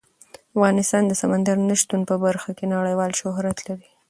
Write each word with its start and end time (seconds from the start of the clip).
افغانستان 0.55 1.03
د 1.07 1.13
سمندر 1.21 1.55
نه 1.69 1.75
شتون 1.81 2.01
په 2.09 2.15
برخه 2.25 2.49
کې 2.57 2.65
نړیوال 2.75 3.11
شهرت 3.21 3.57
لري. 3.67 3.87